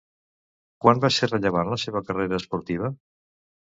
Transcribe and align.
Quan 0.85 1.03
va 1.03 1.11
ser 1.17 1.29
rellevant 1.29 1.71
la 1.75 1.79
seva 1.85 2.03
carrera 2.09 2.41
esportiva? 2.41 2.91